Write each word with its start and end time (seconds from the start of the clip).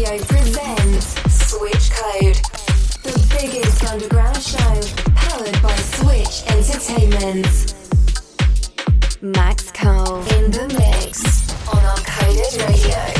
Radio 0.00 0.24
presents 0.24 1.14
Switch 1.30 1.90
Code, 1.90 2.36
the 3.02 3.36
biggest 3.38 3.84
underground 3.84 4.40
show 4.40 4.80
powered 5.14 5.60
by 5.60 5.76
Switch 5.76 6.42
Entertainment. 6.48 7.74
Max 9.20 9.70
Cohle 9.72 10.22
in 10.38 10.50
the 10.52 10.68
mix 10.78 11.50
on 11.68 11.82
Uncoded 11.82 12.66
Radio. 12.66 13.19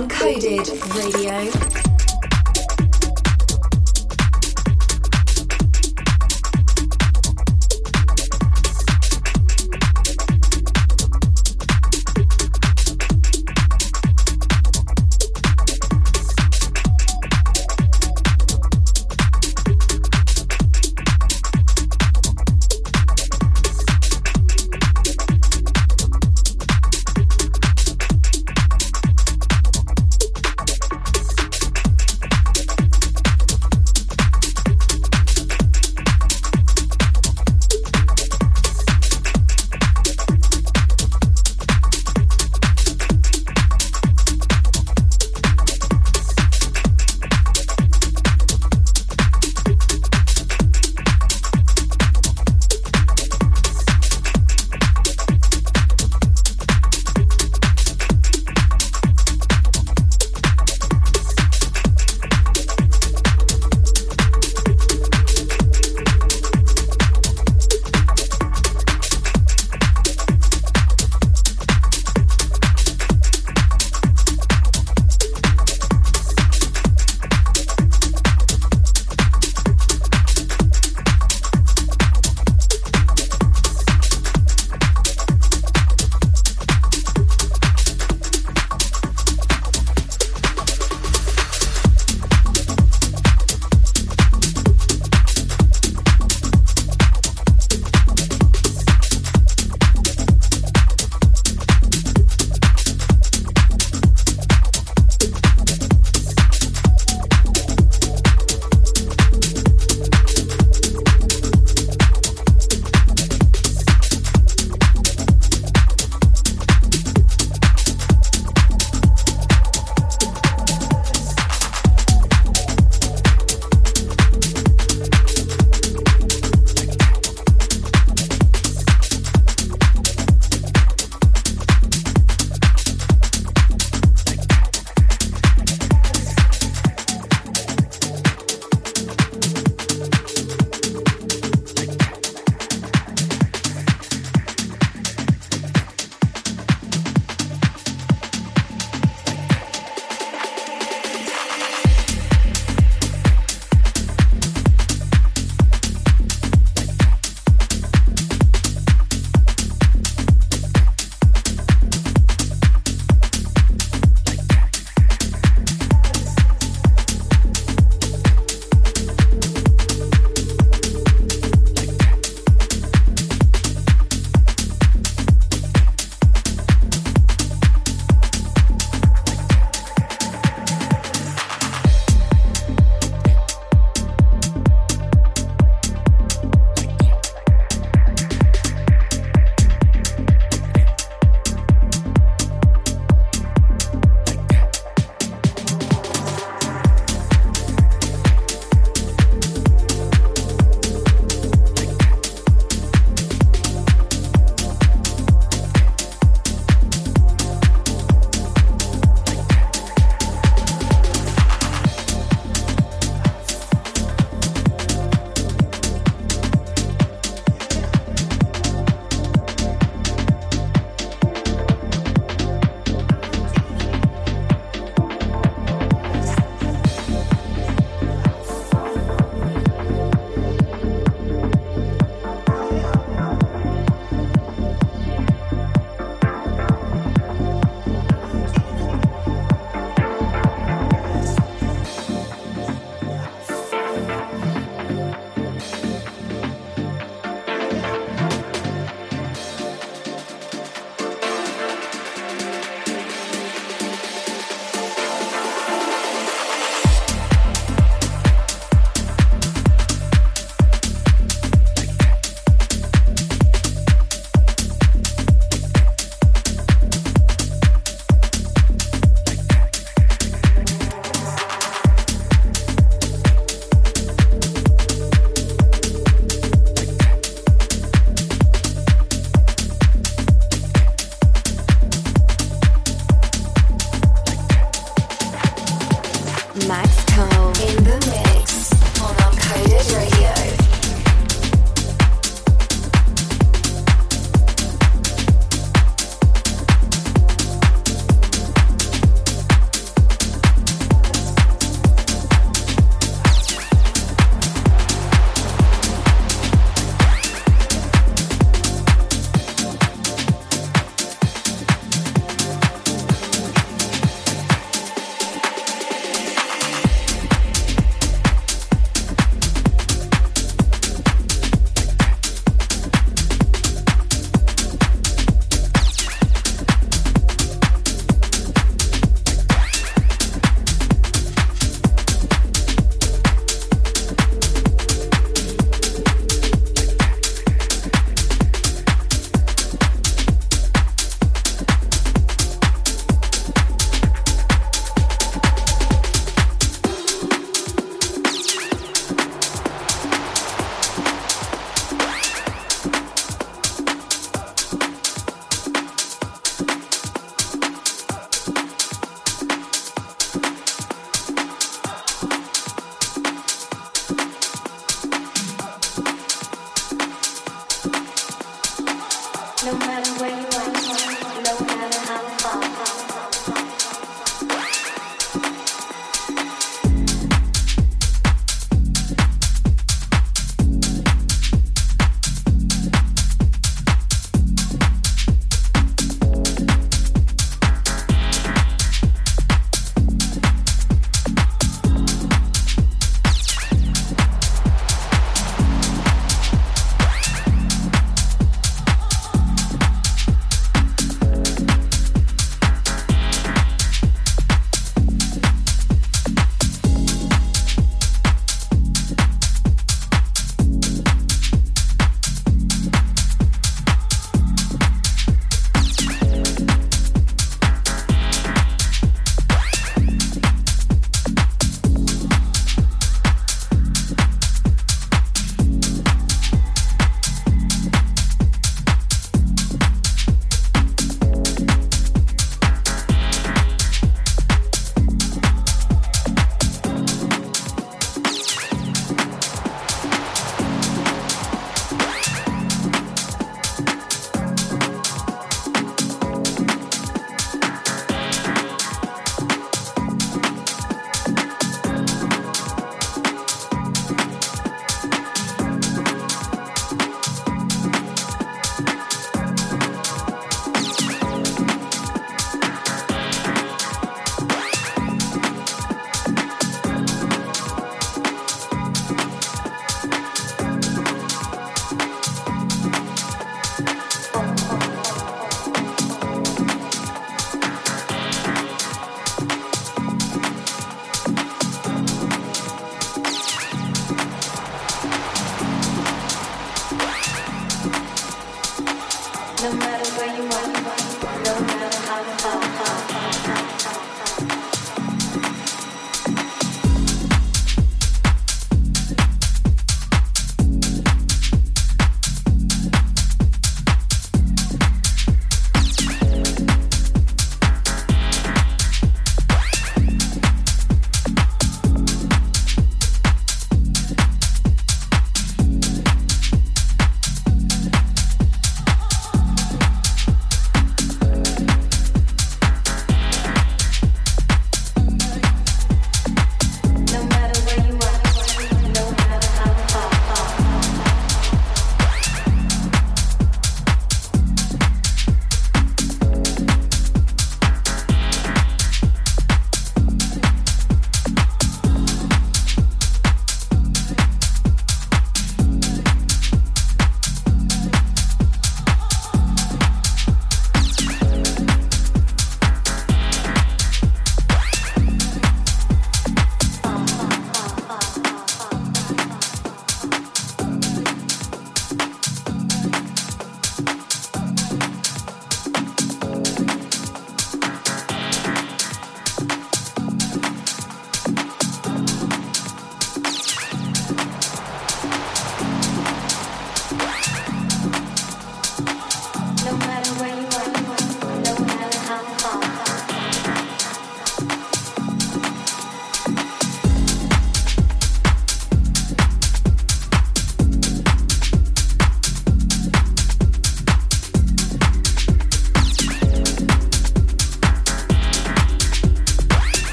Uncoded 0.00 0.70
Radio. 0.96 1.59